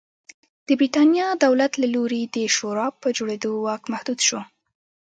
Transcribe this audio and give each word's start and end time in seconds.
د 0.67 0.69
برېټانیا 0.79 1.27
دولت 1.45 1.71
له 1.81 1.87
لوري 1.95 2.21
د 2.35 2.37
شورا 2.55 2.87
په 3.01 3.07
جوړېدو 3.17 3.51
واک 3.65 3.83
محدود 3.93 4.19
شو. 4.27 4.39